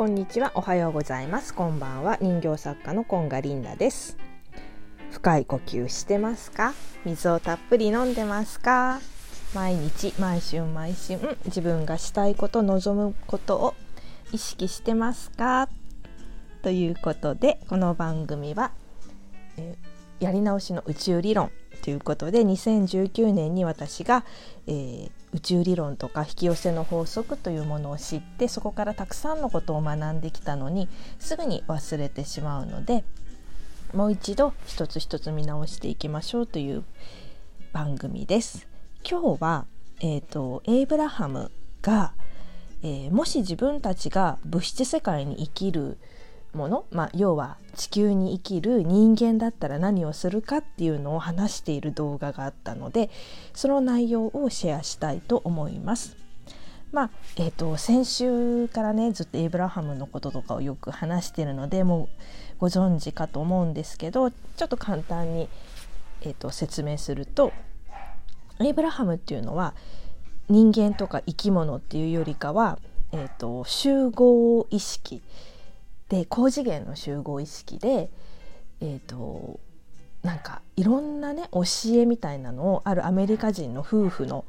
[0.00, 0.50] こんにちは。
[0.54, 1.52] おはようございます。
[1.52, 2.16] こんばんは。
[2.22, 4.16] 人形作家のコンガリンダです。
[5.10, 6.72] 深い呼吸してますか？
[7.04, 8.98] 水をたっぷり飲んでますか？
[9.54, 13.74] 毎日毎週毎週自分がしたいこと望むことを
[14.32, 15.68] 意識してますか？
[16.62, 18.72] ということでこの番組は、
[19.58, 19.76] え、
[20.18, 24.24] やり直しの宇宙理論ということで2019年に私が、
[24.66, 30.88] えー、宇宙理論とか引き寄せの法則というものを知ってそこからたくさんのことを学んできたのに
[31.18, 33.04] すぐに忘れてしまうので
[33.92, 36.84] もう一度一つ一つ見直していきましょうという
[37.72, 38.68] 番組です。
[39.08, 39.66] 今日は、
[40.00, 41.50] えーと、エイブラハム
[41.82, 42.12] が、
[42.82, 45.98] えー、もし自分たちが物質世界に生きる
[46.52, 53.10] もの、まあ、要は地球に生きる人間だったら何をするかっていうのを話している動画があったので
[53.54, 56.16] その内容をシェアしたいと思います。
[56.92, 62.08] まあえーと、先週からねずっとエイブラハムのこととかをよく話してるのでも
[62.58, 65.48] うご存知かと思うんですけどちょっと簡単に、
[66.22, 67.52] えーと、説明すると
[68.58, 69.74] エイブラハムっていうのは
[70.48, 72.80] 人間とか生き物っていうよりかは、
[73.12, 75.22] えーと集合意識
[76.10, 78.10] で高次元の集合意識で
[78.80, 79.58] えっ、ー、と
[80.22, 81.62] なんかいろんなね教
[81.94, 84.44] えみたいなのをあるアメリカ人の夫婦の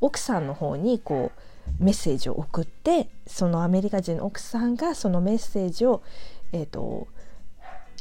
[0.00, 6.02] 奥さんの方にこうメッセージを送ってそのアメリカ人の奥さんがそのメッセージを、
[6.52, 7.08] えーと、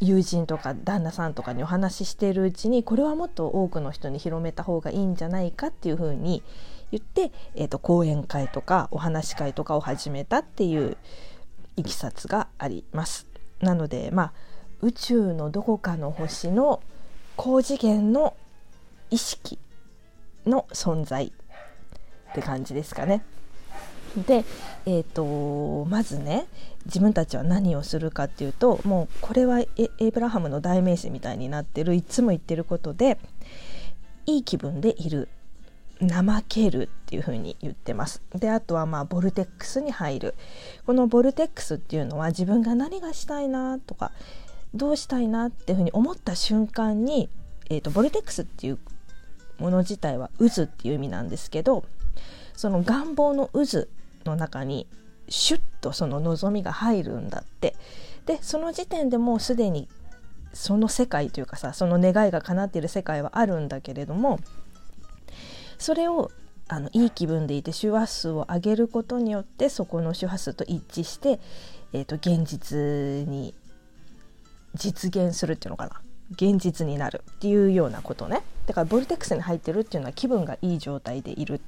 [0.01, 6.43] 友人とか旦那さんとかにお話ししているうちにこれはもっと多くの人に広めた方がいいんじゃないかっていうふうに
[6.91, 10.97] 言って、えーと講演会とかお話し会とかを始めたっていう
[11.77, 13.27] いきさつがあります。
[13.61, 14.33] なのでまあ
[14.81, 16.81] 宇宙のどこかの星の
[17.35, 18.35] 高次元の
[19.09, 19.59] 意識
[20.45, 21.27] の存在
[22.31, 23.23] って感じですかね。
[24.15, 24.45] で、
[24.85, 26.45] えーと、まずね
[26.85, 29.69] 自分たちは何をするかっていうともうこれはエ
[29.99, 33.17] イブラハムの代名詞みたいになってるいつも言ってることで
[34.25, 35.27] いい気分でいる
[36.01, 38.21] 怠けるっていう風に言ってます。
[38.33, 40.35] であとはまあボルテックスに入る
[40.85, 44.11] このボルテックスっていうのは自分が何がしたいなとか
[44.73, 47.29] どうしたいなっていう風に思った瞬間に、
[47.69, 48.79] えーと、ボルテックスっていう
[49.57, 51.85] もの自体は渦っていう意味なんですけど
[52.55, 53.87] その願望の渦
[54.25, 54.87] の中に
[55.29, 57.75] シュッとその望みが入るんだって
[58.25, 59.87] でその時点でもうすでに
[60.53, 64.39] その世界というかさその願いが叶っている世界はあるんだけれども
[65.77, 66.31] それを
[66.67, 71.39] あのいい気分でいて周波数を上げることによってそこの周波数と一致して、
[71.93, 73.53] えーと、現実に
[74.73, 76.01] 実現するっていうのかな。
[76.31, 78.41] 現実になるっていうようなことね。
[78.65, 81.61] だからボルテックスに入ってるっていうのは気分がいい状態でいる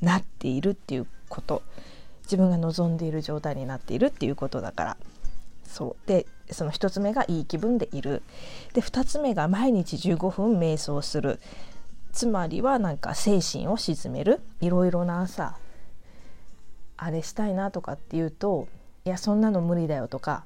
[0.00, 1.62] なっているっていうこと。
[2.22, 4.96] 自分が望んでいる状態になっているっていうことだから。
[5.64, 6.08] そう。
[6.08, 8.22] でその1つ目がいい気分でいる。
[8.72, 11.38] で2つ目が毎日15分瞑想する。
[12.12, 15.56] つまりはなんか精神を鎮めるいろいろなさ
[16.96, 18.68] あれしたいなとかっていうと
[19.04, 20.44] いやそんなの無理だよとか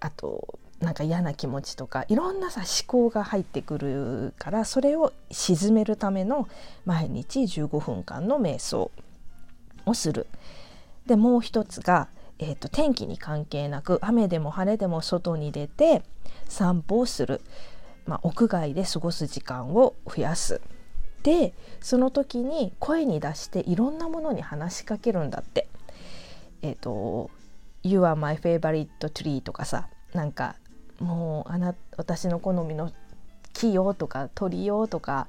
[0.00, 6.48] あとなんか嫌な気持ちとかいろんなさ思考が入ってくるからそれを鎮めるための
[6.84, 8.90] 毎日15分間の瞑想
[9.86, 10.26] をする。
[11.06, 16.02] でもう一つが、えーと天気に関係なく雨でも晴れでも外に出て
[16.48, 17.40] 散歩をする。
[18.06, 20.60] まあ、屋外で過ごす時間を増やす
[21.22, 25.68] でその時に声に出していろんなものに話しかけるんだって。
[26.62, 27.30] えっ、ー、と
[27.82, 30.56] 「You are my favorite tree」とかさなんか
[31.00, 32.92] もうあな私の好みの
[33.52, 35.26] 木よとか鳥よとか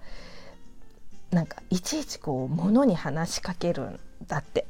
[1.31, 4.67] なんかいちいちこう物に話しかけるんだって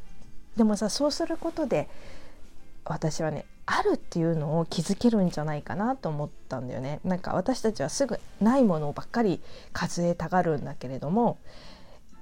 [0.56, 1.90] でもさそうすることで
[2.86, 7.00] 私はねあるっていうのを気づけるんじゃないかなと思ったんだよね。
[7.04, 9.42] なんか私たちはすぐないものばっかり
[9.72, 11.38] 数えたがるんだけれども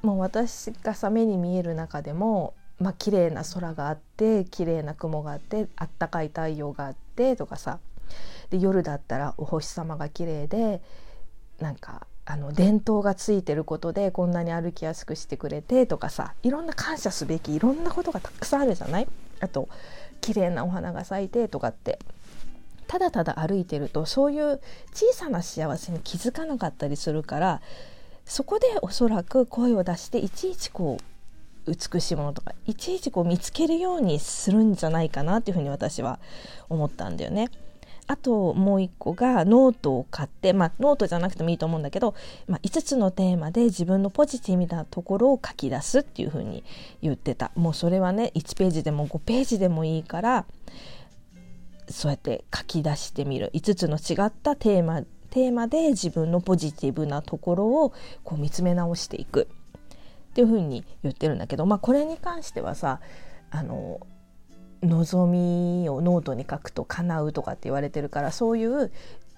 [0.04, 7.80] もう私がさ目に見える中でもまあ綺麗な空があって綺麗な雲があってあったかい太陽があってとかさ。
[8.50, 10.82] で夜だったらお星様が綺麗で
[11.60, 16.34] なんかあの伝統がついてることでこんなに歩きやすくしてくれてとかさ。
[16.44, 19.08] いろんな感謝すべきいろんなことがたくさんあるじゃない？
[19.42, 19.68] あと
[20.22, 22.00] 綺麗なお花が咲いてとかって
[22.88, 24.60] ただただ歩いてるとそういう
[24.94, 27.62] 小さな幸せに気づかなかったりするから
[28.26, 30.98] そこでおそらく声を出していちいちこ
[31.68, 36.20] う美しいものとかいちいちこう見つけるようにするんじゃないかなっていうふうに私は
[36.70, 37.50] 思ったんだよね。
[38.08, 42.16] あともう一個がノートを買って、まあ、ノートじゃなくてもいいと思うんだけど、
[42.48, 46.64] まあ、5つのテーマで自分のポジティブなところを書き出すっていうふうに
[47.02, 47.52] 言ってた。
[47.56, 50.46] もうそれはね1ページでも5ページでもいいから
[51.90, 53.52] そうやって書き出してみる。
[53.54, 57.94] 5つの違ったテーマテーマで自分のポジティブなところを
[58.24, 59.48] こう見つめ直していく。
[60.32, 63.02] っていうふうに言ってるんだけど、まあ、これに関してはさ
[63.50, 64.00] あの
[64.84, 68.92] 望みをノートに書くと叶うとかって言われてるからそういう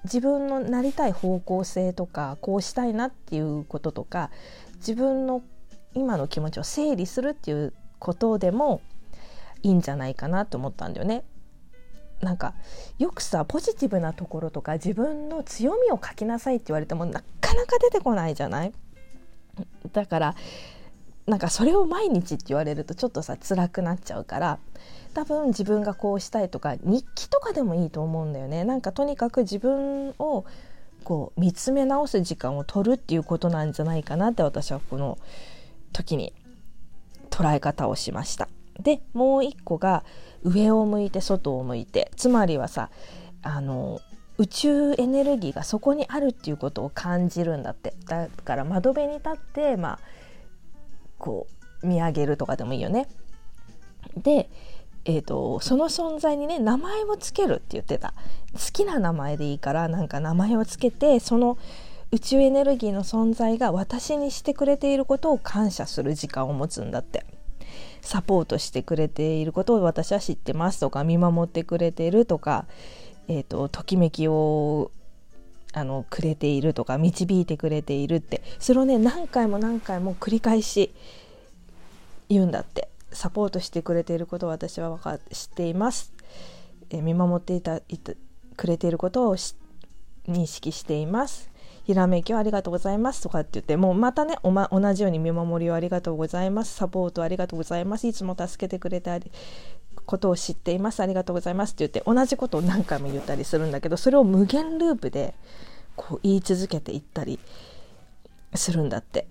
[0.06, 4.32] 自分のなりたい方向性とかこうしたいなっていうこととか
[4.76, 5.42] 自分の
[5.94, 8.82] 今の気持ちを整理するっていうことでも
[9.62, 11.24] いいんじゃないかなと思ったんだよね。
[12.22, 12.54] なんか
[13.00, 18.74] よくさポジティブなところとか自分の強みを書きなさいって言われてもなかなか出てこないじゃない？
[19.92, 20.36] だから
[21.26, 24.60] なんかそれを毎日って言われるとちょっとさ辛くなっちゃうから
[25.14, 28.64] 多分自分がこうしたいとか日記とかでもいいと思うんだよね。
[28.64, 30.44] なんかとにかく自分を
[31.04, 35.18] こう見つめ直す時間を取るっていうことなんじゃないかなって私はこの
[35.92, 36.34] 時に
[37.30, 38.50] 捉え方をしました。
[38.80, 40.04] でもう一個が
[40.44, 42.12] 上を向いて外を向いて。
[42.16, 42.90] つまりはさ
[43.44, 44.02] あの
[44.40, 47.94] 宇宙エネルギーがそこにあるっていうことを感じるんだって。
[48.08, 50.00] だから窓辺に立ってまあ
[51.24, 51.48] こ
[51.82, 53.08] う見上げるとかでもいいよね。
[54.18, 54.50] で、
[55.06, 58.14] えーと、その存在にね名前をつけるって言ってた
[58.54, 61.58] 好きな名前でいいからなんか名前をつけてその
[62.12, 67.26] 宇宙エネルギーの存在が私にしてくれていることを感謝する時間を持つんだって
[68.02, 72.66] サポートしてくれていることを私は知ってますとか見守ってくれているとか、
[73.30, 74.92] えーとときめきを
[75.74, 78.42] あのくれているとか導いてくれているって。
[78.60, 80.94] それをね何回も何回も繰り返し
[82.30, 82.90] 言うんだって。
[83.14, 86.12] サポートしてくれていることを私は分か知っています、
[86.90, 87.80] え見守っていた
[88.58, 91.50] くれていることを認識しています。
[91.86, 93.22] ひらめきをありがとうございます。
[93.22, 96.76] とかって言ってもうまたね、ま、同じように見守りをありがとうございます。
[96.76, 98.08] サポートありがとうございます。
[98.08, 99.32] いつも助けてくれてあり
[100.06, 101.02] ことを知っています。
[101.02, 101.72] ありがとうございます。
[101.72, 105.34] って言って同じことを何回も言ったりするんだけどそれを無限ループで
[105.96, 107.40] こう言い続けていったり
[108.56, 109.28] するんだって。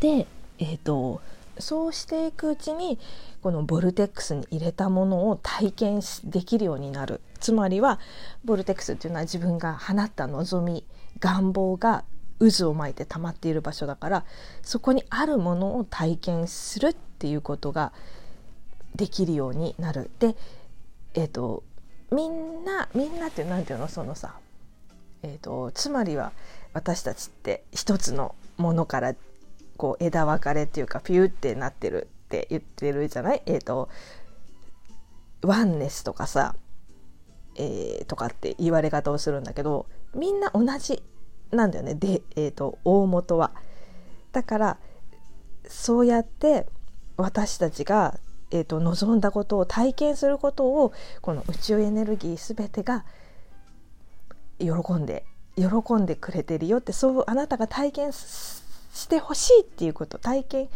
[0.00, 0.26] で、
[0.58, 1.20] えーと、
[1.58, 2.98] そうしていくうちに
[3.42, 7.20] このボルテックスに入れたものを体験できるようになる。
[7.40, 8.00] つまりは
[8.44, 10.84] ボルテックスっていうのは自分が放った望み
[11.20, 12.04] 願望が
[12.40, 14.24] 渦を巻いて溜まっている場所だから
[14.62, 17.92] そこにあるものを体験するっていうことが
[18.94, 20.10] できるようになる。
[20.18, 20.36] で、
[21.14, 21.62] えーと、
[22.10, 23.88] みんなみんなって何ていうの？
[23.88, 24.34] そのさ、
[25.22, 26.32] えーと、つまりは
[26.72, 29.14] 私たちって一つのものから
[29.76, 33.42] こう枝分かれっていうかピューってなってるって言ってるじゃない？
[33.46, 33.88] えっ、ー、と
[35.42, 36.56] ワンネスとかさ、
[37.56, 41.02] えー、とかって言われ方をするんだけどみんな同じ
[41.50, 43.52] なんだよねで、えーと大元は。
[44.32, 44.78] だから
[45.66, 46.66] そうやって
[47.16, 48.18] 私たちが
[48.50, 53.04] えーと、望んだことを体験することをこの宇宙エネルギー全てが
[54.58, 55.24] 喜んで
[55.56, 60.68] 喜んでくれてるよってそうあなたが体験してほしいっていうこと体験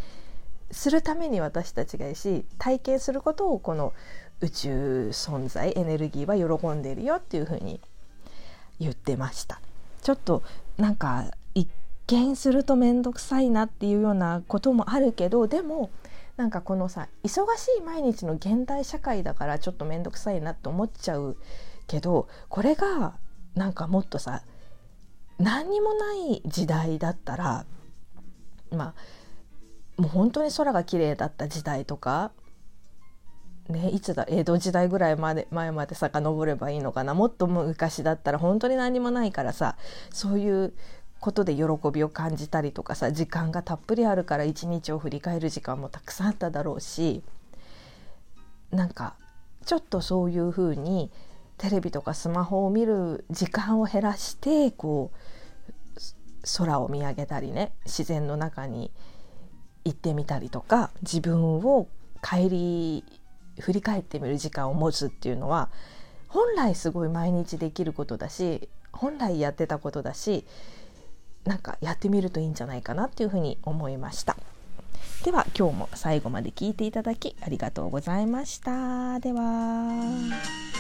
[0.71, 3.93] するために私たちがいいし体験することをこの
[4.41, 7.81] 宇宙存在エネルギーは喜んでるよっていうふうに
[8.81, 9.61] 言ってました。
[10.03, 10.43] ちょっと
[10.79, 11.69] なんか一
[12.09, 15.91] 見すると面倒くさいなっていうようなこともあるけどでも
[16.37, 21.37] なんかこのさ忙しい毎日の現代社会だからちょっと面倒くさいなって思っちゃう
[21.87, 23.15] けどこれが
[23.55, 24.43] なんかもっとさ
[25.39, 27.67] 何にもない時代だったら
[28.71, 32.33] まあもう本当に空が綺麗だった時代とか
[33.69, 39.77] ね、いつだ江戸時代ぐらいまで前まで遡ればいいのかなもっと昔だったら本当に何もないからさ
[40.11, 40.75] そういう
[41.23, 41.63] ことで喜
[41.93, 47.23] びを感じたりとかさ時間がたっぷりあるから一日を振り返る時間もたくさんあっただろうし
[48.73, 49.15] なんか
[49.65, 51.13] ちょっとそういうふうに
[51.59, 55.99] テレビとかスマホを見る時間を減らしてこう
[56.59, 58.91] 空を見上げたりね自然の中に
[59.85, 61.87] 行ってみたりとか自分を
[62.21, 63.05] 帰り
[63.61, 65.71] 振り返ってみる時間を持つっていうのは
[66.27, 70.45] 本来すごい毎日できることだし本来やってたことだし
[71.45, 74.37] なんかやってみるといいんじゃないかなっていうふうに思いました。
[75.25, 79.21] では今日も最後まで聞いていただきありがとうございました。
[79.21, 80.72] では。